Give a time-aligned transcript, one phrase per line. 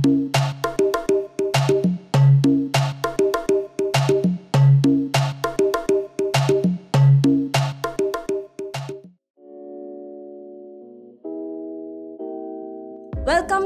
[0.00, 0.32] Welcome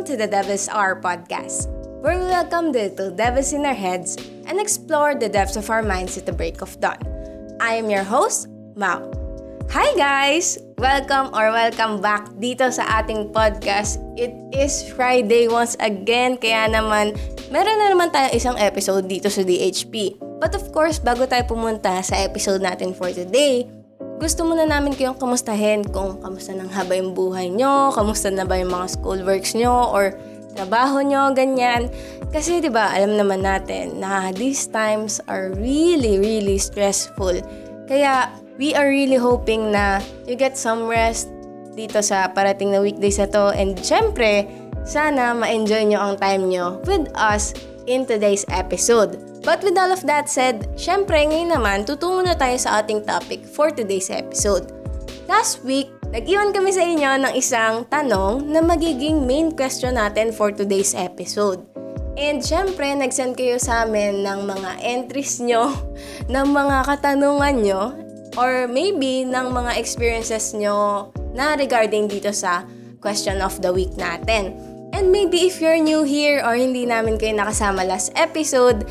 [0.03, 1.71] to the Devis Hour podcast,
[2.03, 4.17] where we welcome the little devils in our heads
[4.47, 6.99] and explore the depths of our minds at the break of dawn.
[7.61, 9.07] I am your host, Mao.
[9.71, 10.59] Hi guys!
[10.75, 14.03] Welcome or welcome back dito sa ating podcast.
[14.19, 17.15] It is Friday once again, kaya naman
[17.55, 20.19] meron na naman tayong isang episode dito sa DHP.
[20.43, 23.71] But of course, bago tayo pumunta sa episode natin for today,
[24.19, 28.59] gusto muna namin kayong kamustahin kung kamusta nang haba yung buhay nyo, kamusta na ba
[28.59, 30.11] yung mga school works nyo, or
[30.59, 31.87] trabaho nyo, ganyan.
[32.35, 37.39] Kasi 'di ba alam naman natin na these times are really, really stressful.
[37.87, 41.31] Kaya we are really hoping na you get some rest
[41.75, 43.51] dito sa parating na weekdays na to.
[43.55, 44.47] And syempre,
[44.87, 47.55] sana ma-enjoy nyo ang time nyo with us
[47.91, 49.19] in today's episode.
[49.45, 53.45] But with all of that said, syempre ngayon naman, tutungo na tayo sa ating topic
[53.45, 54.73] for today's episode.
[55.29, 60.55] Last week, nag-iwan kami sa inyo ng isang tanong na magiging main question natin for
[60.55, 61.61] today's episode.
[62.15, 65.75] And syempre, nag-send kayo sa amin ng mga entries nyo,
[66.33, 68.04] ng mga katanungan nyo,
[68.35, 72.67] or maybe ng mga experiences nyo na regarding dito sa
[72.99, 74.55] question of the week natin.
[74.95, 78.87] And maybe if you're new here or hindi namin kayo nakasama last episode,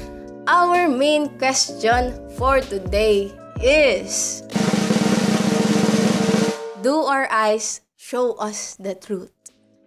[0.47, 3.31] our main question for today
[3.63, 4.43] is
[6.83, 9.31] Do our eyes show us the truth?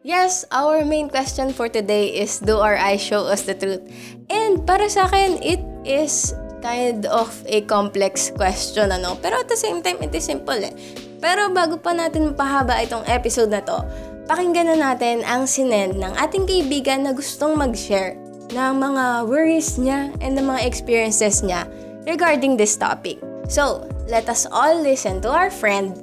[0.00, 3.84] Yes, our main question for today is Do our eyes show us the truth?
[4.32, 9.16] And para sa akin, it is kind of a complex question, ano?
[9.20, 10.72] Pero at the same time, it is simple eh.
[11.20, 13.80] Pero bago pa natin mapahaba itong episode na to,
[14.28, 18.18] pakinggan na natin ang sinend ng ating kaibigan na gustong mag-share
[18.50, 21.66] ng mga worries niya and ng mga experiences niya
[22.06, 23.18] regarding this topic.
[23.46, 25.98] So, let us all listen to our friend,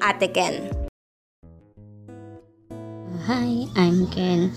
[0.00, 0.72] Ate Ken.
[3.26, 4.54] Hi, I'm Ken.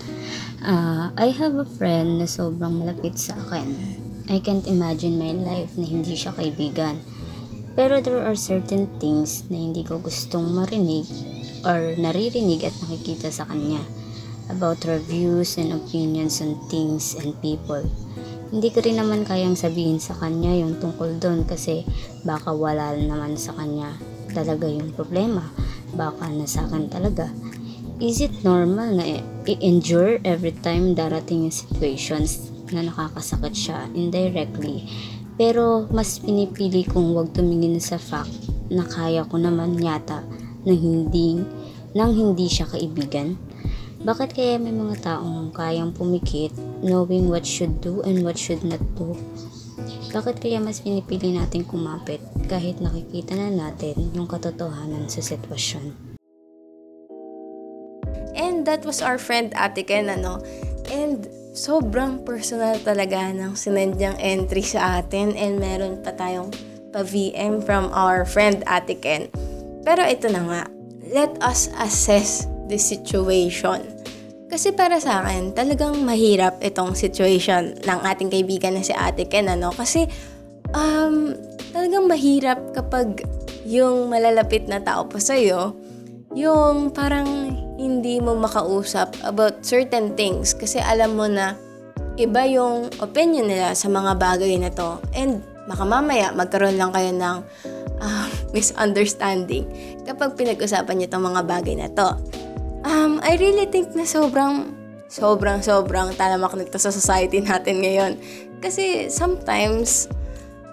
[0.60, 3.99] Uh, I have a friend na sobrang malapit sa akin.
[4.30, 7.02] I can't imagine my life na hindi siya kaibigan.
[7.74, 11.02] Pero there are certain things na hindi ko gustong marinig
[11.66, 13.82] or naririnig at nakikita sa kanya
[14.46, 17.82] about her views and opinions on things and people.
[18.54, 21.82] Hindi ko rin naman kayang sabihin sa kanya yung tungkol doon kasi
[22.22, 23.98] baka wala naman sa kanya
[24.30, 25.42] talaga yung problema.
[25.98, 27.26] Baka nasa akin talaga.
[27.98, 34.86] Is it normal na i-endure every time darating yung situations na nakakasakit siya indirectly?
[35.40, 40.20] Pero mas pinipili kong wag tumingin sa fact na kaya ko naman yata
[40.68, 41.40] na hindi
[41.96, 43.34] nang hindi siya kaibigan.
[44.00, 48.80] Bakit kaya may mga taong kayang pumikit knowing what should do and what should not
[48.96, 49.12] do?
[50.10, 52.18] Bakit kaya mas pinipili natin kumapit
[52.50, 55.94] kahit nakikita na natin yung katotohanan sa sitwasyon?
[58.34, 60.42] And that was our friend Ate Ken, ano?
[60.90, 66.54] And sobrang personal talaga ng sinend niyang entry sa atin and meron pa tayong
[66.90, 69.30] pa-VM from our friend Ate Ken.
[69.86, 70.62] Pero ito na nga,
[71.10, 73.82] let us assess the situation.
[74.50, 79.46] Kasi para sa akin, talagang mahirap itong situation ng ating kaibigan na si Ate Ken,
[79.46, 79.70] ano?
[79.70, 80.10] Kasi,
[80.74, 81.34] um,
[81.70, 83.22] talagang mahirap kapag
[83.62, 85.78] yung malalapit na tao pa sa'yo,
[86.30, 87.26] yung parang
[87.74, 91.58] hindi mo makausap about certain things kasi alam mo na
[92.20, 95.00] iba yung opinion nila sa mga bagay na to.
[95.16, 97.36] And baka mamaya magkaroon lang kayo ng
[97.98, 99.66] uh, misunderstanding
[100.06, 102.08] kapag pinag-usapan niyo itong mga bagay na to.
[102.86, 104.72] Um, I really think na sobrang,
[105.10, 108.12] sobrang, sobrang talamak nito sa society natin ngayon.
[108.60, 110.06] Kasi sometimes,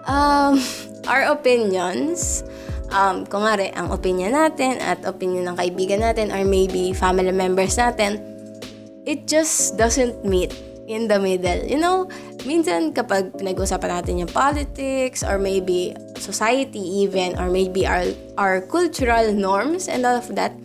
[0.05, 0.59] um,
[1.11, 2.43] our opinions,
[2.91, 8.19] um, rin, ang opinion natin at opinion ng kaibigan natin or maybe family members natin,
[9.07, 10.51] it just doesn't meet
[10.87, 11.59] in the middle.
[11.67, 12.07] You know,
[12.47, 18.07] minsan kapag pinag-usapan natin yung politics or maybe society even or maybe our,
[18.39, 20.55] our cultural norms and all of that,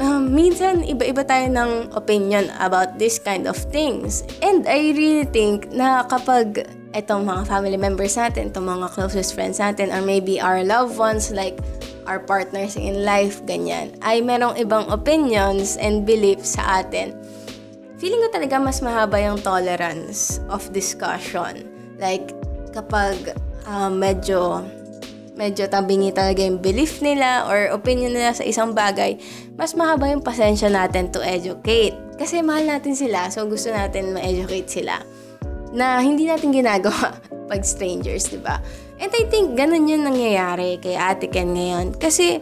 [0.00, 4.22] um, minsan iba-iba tayo ng opinion about this kind of things.
[4.44, 9.60] And I really think na kapag itong mga family members natin, itong mga closest friends
[9.60, 11.60] natin, or maybe our loved ones like
[12.08, 17.12] our partners in life, ganyan, ay merong ibang opinions and beliefs sa atin.
[18.00, 21.68] Feeling ko talaga mas mahaba yung tolerance of discussion.
[22.00, 22.32] Like,
[22.72, 23.36] kapag
[23.68, 24.64] uh, medyo
[25.36, 29.20] medyo tabingi talaga yung belief nila or opinion nila sa isang bagay,
[29.52, 31.92] mas mahaba yung pasensya natin to educate.
[32.16, 35.04] Kasi mahal natin sila, so gusto natin ma-educate sila
[35.76, 37.20] na hindi natin ginagawa
[37.52, 38.56] pag strangers, di ba?
[38.96, 42.00] And I think ganun yun nangyayari kay Ate Ken ngayon.
[42.00, 42.40] Kasi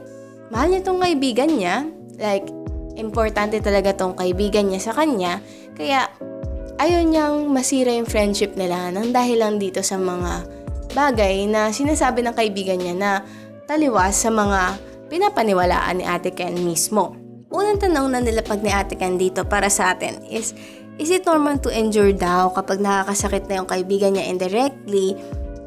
[0.54, 1.82] mahal niya tong kaibigan niya.
[2.14, 2.46] Like,
[2.94, 5.42] importante talaga tong kaibigan niya sa kanya.
[5.74, 6.06] Kaya,
[6.78, 10.46] ayaw niyang masira yung friendship nila nang dahil lang dito sa mga
[10.94, 13.10] bagay na sinasabi ng kaibigan niya na
[13.66, 14.78] taliwas sa mga
[15.10, 17.18] pinapaniwalaan ni Ate Ken mismo.
[17.50, 20.54] Unang tanong na nilapag ni Ate Ken dito para sa atin is,
[20.98, 25.18] is it normal to endure daw kapag nakakasakit na yung kaibigan niya indirectly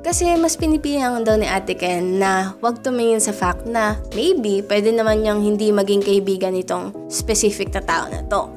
[0.07, 4.95] kasi mas pinipilihan daw ni Ate Ken na wag tumingin sa fact na maybe pwede
[4.95, 8.47] naman niyang hindi maging kaibigan nitong specific na tao na to.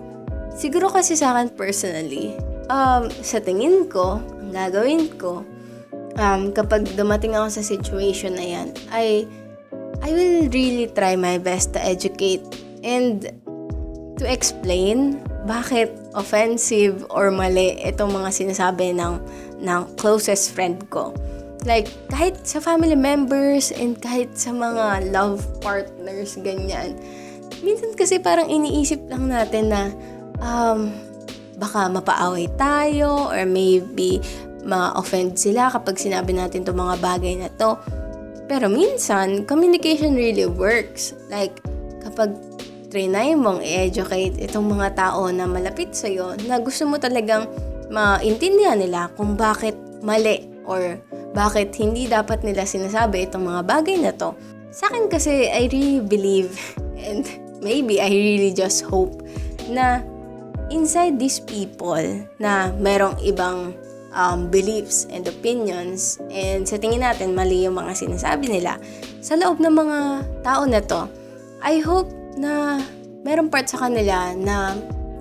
[0.54, 2.38] Siguro kasi sa akin personally,
[2.70, 5.42] um, sa tingin ko, ang gagawin ko,
[6.22, 9.26] um, kapag dumating ako sa situation na yan, I,
[10.06, 12.46] I will really try my best to educate
[12.86, 13.26] and
[14.22, 15.18] to explain
[15.50, 19.20] bakit offensive or mali itong mga sinasabi ng,
[19.62, 21.14] ng closest friend ko.
[21.68, 26.96] Like, kahit sa family members and kahit sa mga love partners, ganyan.
[27.60, 29.92] Minsan kasi parang iniisip lang natin na
[30.40, 30.88] um,
[31.60, 34.24] baka mapaaway tayo or maybe
[34.64, 37.76] ma-offend sila kapag sinabi natin itong mga bagay na to.
[38.48, 41.12] Pero minsan, communication really works.
[41.28, 41.60] Like,
[42.00, 42.32] kapag
[42.90, 47.46] trinay mong i-educate itong mga tao na malapit sa'yo, na gusto mo talagang
[47.88, 50.98] maintindihan nila kung bakit mali or
[51.30, 54.34] bakit hindi dapat nila sinasabi itong mga bagay na to.
[54.74, 56.50] Sa akin kasi, I really believe
[57.06, 57.26] and
[57.62, 59.22] maybe I really just hope
[59.70, 60.02] na
[60.70, 62.02] inside these people
[62.38, 63.74] na merong ibang
[64.14, 68.78] um, beliefs and opinions and sa tingin natin mali yung mga sinasabi nila
[69.22, 69.98] sa loob ng mga
[70.46, 71.06] tao na to,
[71.60, 72.08] I hope
[72.40, 72.80] na
[73.20, 74.72] merong part sa kanila na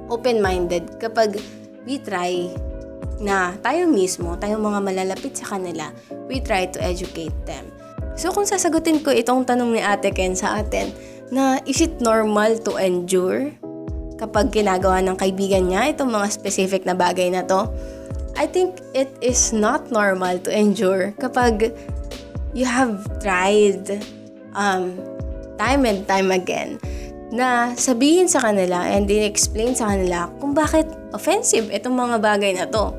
[0.08, 1.36] open-minded kapag
[1.84, 2.48] we try
[3.20, 5.92] na tayo mismo, tayong mga malalapit sa kanila,
[6.32, 7.68] we try to educate them.
[8.16, 10.96] So kung sasagutin ko itong tanong ni Ate Ken sa atin,
[11.30, 13.52] na is it normal to endure
[14.16, 17.68] kapag ginagawa ng kaibigan niya itong mga specific na bagay na to?
[18.40, 21.76] I think it is not normal to endure kapag
[22.56, 24.00] you have tried
[24.56, 24.96] um,
[25.60, 26.80] time and time again
[27.30, 32.66] na sabihin sa kanila and explain sa kanila kung bakit offensive itong mga bagay na
[32.66, 32.94] to.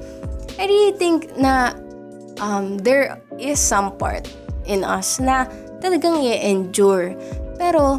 [0.59, 1.75] I really think na
[2.39, 4.27] um, there is some part
[4.67, 5.51] in us na
[5.83, 7.17] talagang i-endure.
[7.59, 7.99] Pero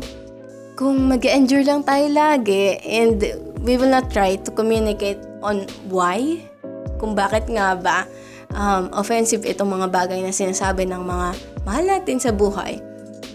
[0.79, 3.21] kung mag endure lang tayo lagi and
[3.61, 6.39] we will not try to communicate on why,
[6.97, 8.07] kung bakit nga ba
[8.55, 11.27] um, offensive itong mga bagay na sinasabi ng mga
[11.65, 12.79] mahal natin sa buhay,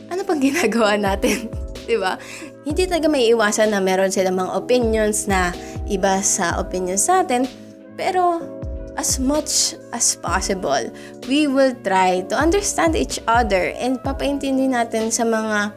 [0.08, 1.50] ano pang ginagawa natin?
[1.86, 2.18] 'Di ba?
[2.66, 5.54] Hindi talaga may iwasan na meron silang mga opinions na
[5.86, 7.46] iba sa opinions natin,
[7.94, 8.42] pero
[8.98, 10.90] as much as possible,
[11.30, 15.70] we will try to understand each other and papaintindi natin sa mga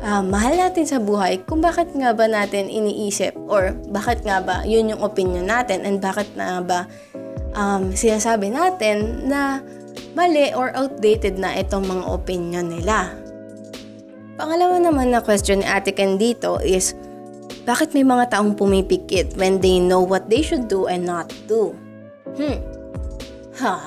[0.00, 4.64] uh, mahal natin sa buhay kung bakit nga ba natin iniisip or bakit nga ba
[4.64, 6.88] yun yung opinion natin and bakit nga ba
[7.52, 9.60] um, sinasabi natin na
[10.16, 13.21] mali or outdated na itong mga opinion nila.
[14.42, 16.98] Pangalawa naman na question ni Ate Ken dito is,
[17.62, 21.70] bakit may mga taong pumipikit when they know what they should do and not do?
[22.34, 22.58] Hmm.
[23.62, 23.78] Ha.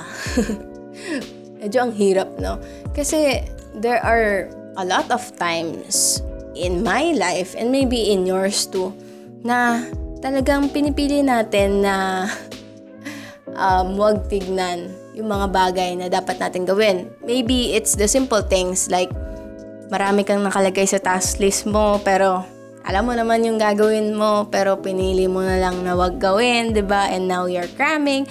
[1.60, 2.56] Medyo ang hirap, no?
[2.96, 3.44] Kasi
[3.76, 4.48] there are
[4.80, 6.24] a lot of times
[6.56, 8.96] in my life and maybe in yours too
[9.44, 9.84] na
[10.24, 12.32] talagang pinipili natin na
[13.60, 14.88] um, wag tignan
[15.20, 17.12] yung mga bagay na dapat natin gawin.
[17.28, 19.12] Maybe it's the simple things like
[19.90, 22.46] marami kang nakalagay sa task list mo pero
[22.86, 26.86] alam mo naman yung gagawin mo pero pinili mo na lang na wag gawin, 'di
[26.86, 27.10] ba?
[27.10, 28.30] And now you're cramming.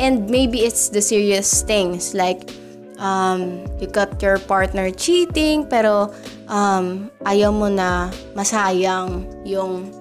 [0.00, 2.48] And maybe it's the serious things like
[2.96, 6.08] um, you got your partner cheating pero
[6.48, 9.92] um, ayaw mo na masayang yung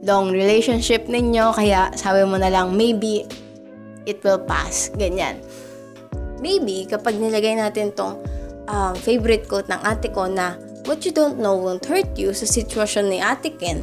[0.00, 3.28] long relationship ninyo kaya sabi mo na lang maybe
[4.08, 4.88] it will pass.
[4.96, 5.44] Ganyan.
[6.40, 8.20] Maybe kapag nilagay natin tong
[8.68, 12.44] um, favorite quote ng ate ko na what you don't know won't hurt you sa
[12.44, 13.80] sitwasyon ni ate Ken,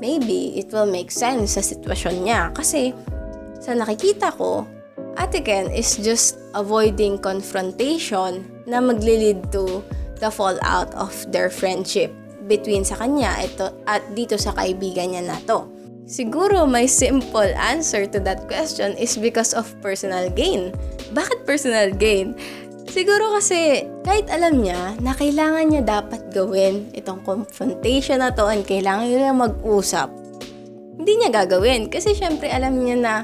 [0.00, 2.52] maybe it will make sense sa sitwasyon niya.
[2.52, 2.92] Kasi
[3.60, 4.68] sa nakikita ko,
[5.16, 9.80] ate Ken is just avoiding confrontation na maglilid to
[10.20, 12.12] the fallout of their friendship
[12.44, 15.64] between sa kanya ito, at dito sa kaibigan niya na to.
[16.04, 20.68] Siguro my simple answer to that question is because of personal gain.
[21.16, 22.36] Bakit personal gain?
[22.94, 28.62] Siguro kasi kahit alam niya na kailangan niya dapat gawin itong confrontation na to and
[28.62, 30.14] kailangan niya mag-usap,
[30.94, 31.90] hindi niya gagawin.
[31.90, 33.14] Kasi syempre alam niya na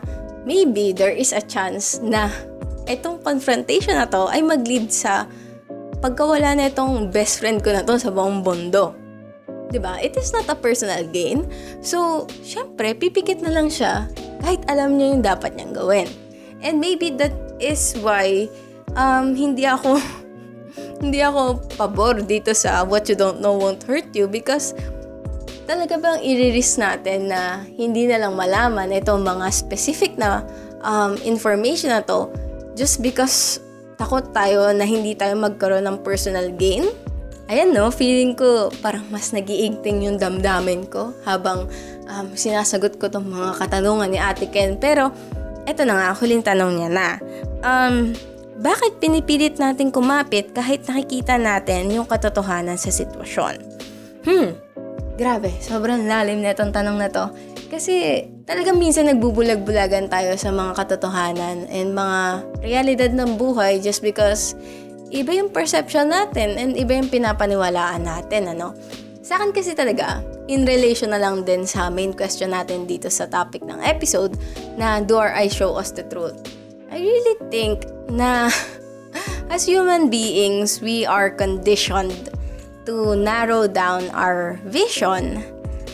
[0.43, 2.35] maybe there is a chance na
[2.91, 5.31] itong confrontation na to ay mag-lead sa
[6.03, 8.43] pagkawala na itong best friend ko na to sa buong.
[8.43, 10.03] 'Di ba?
[10.03, 11.47] It is not a personal gain.
[11.79, 14.11] So, syempre, pipikit na lang siya
[14.43, 16.11] kahit alam niya yung dapat niyang gawin.
[16.59, 18.50] And maybe that is why
[18.97, 19.99] um, hindi ako
[21.03, 24.77] hindi ako pabor dito sa what you don't know won't hurt you because
[25.71, 30.43] talaga bang i-risk natin na hindi na lang malaman itong mga specific na
[30.83, 32.27] um, information na to
[32.75, 33.63] just because
[34.01, 36.89] takot tayo na hindi tayo magkaroon ng personal gain?
[37.53, 41.69] Ayan no, feeling ko parang mas nagiigting yung damdamin ko habang
[42.09, 44.79] um, sinasagot ko tong mga katanungan ni Ate Ken.
[44.81, 45.13] Pero,
[45.67, 47.09] eto na nga, huling tanong niya na.
[47.61, 48.15] Um,
[48.61, 53.57] bakit pinipilit natin kumapit kahit nakikita natin yung katotohanan sa sitwasyon?
[54.29, 54.52] Hmm,
[55.17, 57.33] grabe, sobrang lalim na itong tanong na to.
[57.73, 62.21] Kasi talagang minsan nagbubulag-bulagan tayo sa mga katotohanan and mga
[62.61, 64.52] realidad ng buhay just because
[65.09, 68.76] iba yung perception natin and iba yung pinapaniwalaan natin, ano?
[69.25, 70.21] Sa akin kasi talaga,
[70.52, 74.37] in relation na lang din sa main question natin dito sa topic ng episode
[74.76, 76.60] na do our eyes show us the truth.
[76.91, 78.51] I really think na
[79.55, 82.35] as human beings, we are conditioned
[82.85, 85.41] to narrow down our vision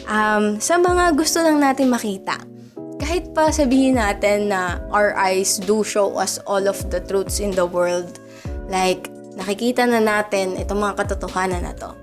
[0.08, 2.40] um, sa mga gusto lang natin makita.
[2.96, 7.52] Kahit pa sabihin natin na our eyes do show us all of the truths in
[7.52, 8.16] the world,
[8.66, 9.06] Like,
[9.38, 11.94] nakikita na natin itong mga katotohanan na to.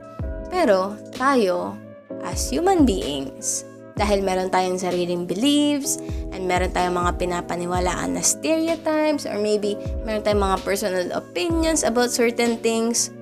[0.47, 1.75] Pero, tayo,
[2.23, 6.01] as human beings, dahil meron tayong sariling beliefs,
[6.33, 12.09] and meron tayong mga pinapaniwalaan na stereotypes, or maybe meron tayong mga personal opinions about
[12.09, 13.13] certain things,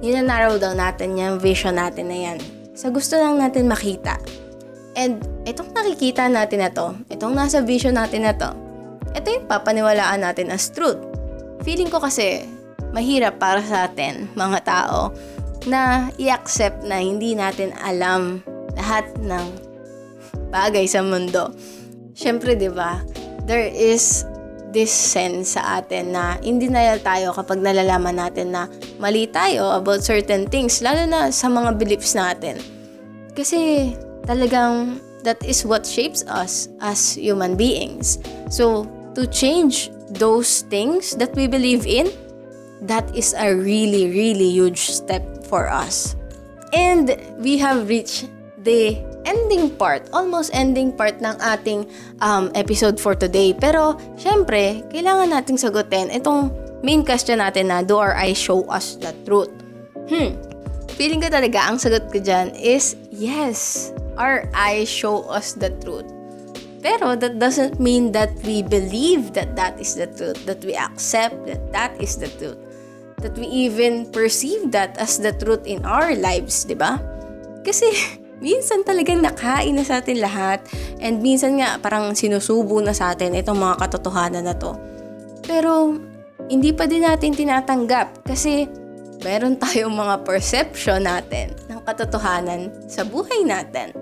[0.00, 2.38] yun na narrow down natin yung vision natin na yan.
[2.72, 4.16] Sa gusto lang natin makita.
[4.96, 8.50] And itong nakikita natin na to, itong nasa vision natin na to,
[9.14, 10.98] ito yung papaniwalaan natin as truth.
[11.62, 12.48] Feeling ko kasi,
[12.90, 15.14] mahirap para sa atin, mga tao,
[15.68, 18.40] na i-accept na hindi natin alam
[18.80, 19.69] lahat ng
[20.50, 21.54] bagay sa mundo.
[22.12, 23.00] Siyempre, di ba,
[23.46, 24.26] there is
[24.70, 28.70] this sense sa atin na in denial tayo kapag nalalaman natin na
[29.02, 32.58] mali tayo about certain things, lalo na sa mga beliefs natin.
[33.34, 33.92] Kasi
[34.26, 38.18] talagang that is what shapes us as human beings.
[38.48, 42.10] So, to change those things that we believe in,
[42.82, 46.16] that is a really, really huge step for us.
[46.72, 48.30] And we have reached
[48.62, 51.86] the ending part, almost ending part ng ating
[52.18, 53.54] um, episode for today.
[53.54, 56.50] Pero, syempre, kailangan nating sagutin itong
[56.82, 59.52] main question natin na do our eyes show us the truth?
[60.10, 60.34] Hmm,
[60.98, 66.08] feeling ko talaga ang sagot ko dyan is yes, our eyes show us the truth.
[66.80, 71.36] Pero that doesn't mean that we believe that that is the truth, that we accept
[71.44, 72.56] that that is the truth,
[73.20, 76.96] that we even perceive that as the truth in our lives, di ba?
[77.60, 77.92] Kasi
[78.40, 80.64] minsan talagang nakain na sa atin lahat
[80.98, 84.74] and minsan nga parang sinusubo na sa atin itong mga katotohanan na to.
[85.44, 85.94] Pero
[86.48, 88.66] hindi pa din natin tinatanggap kasi
[89.20, 93.92] meron tayong mga perception natin ng katotohanan sa buhay natin.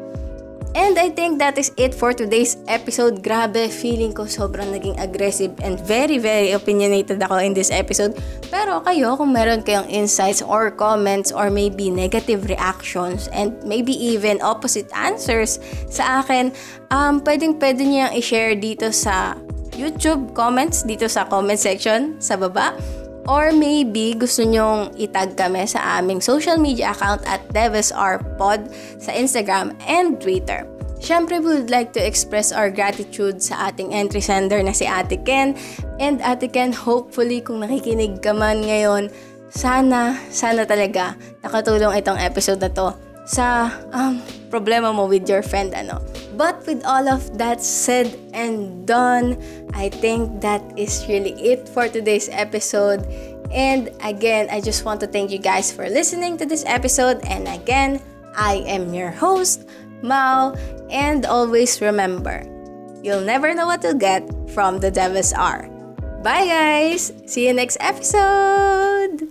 [0.79, 3.19] And I think that is it for today's episode.
[3.19, 8.15] Grabe, feeling ko sobrang naging aggressive and very, very opinionated ako in this episode.
[8.47, 14.39] Pero kayo, kung meron kayong insights or comments or maybe negative reactions and maybe even
[14.39, 15.59] opposite answers
[15.91, 16.55] sa akin,
[16.95, 19.35] um, pwedeng pwede niyang i-share dito sa
[19.75, 22.79] YouTube comments, dito sa comment section sa baba.
[23.29, 29.77] Or maybe gusto nyong itag kami sa aming social media account at DevesRPod sa Instagram
[29.85, 30.65] and Twitter.
[30.99, 35.21] Siyempre, we would like to express our gratitude sa ating entry sender na si Ate
[35.23, 35.55] Ken.
[36.03, 39.13] And Ate Ken, hopefully kung nakikinig ka man ngayon,
[39.53, 42.97] sana, sana talaga nakatulong itong episode na to
[43.29, 46.01] sa um, problema mo with your friend ano.
[46.35, 49.37] But with all of that said and done,
[49.77, 53.05] I think that is really it for today's episode.
[53.53, 57.21] And again, I just want to thank you guys for listening to this episode.
[57.29, 58.01] And again,
[58.37, 59.69] I am your host,
[60.01, 60.57] Mao.
[60.89, 62.49] And always remember,
[63.05, 64.25] you'll never know what you'll get
[64.57, 65.69] from the Devis R.
[66.25, 67.13] Bye guys!
[67.27, 69.29] See you next episode!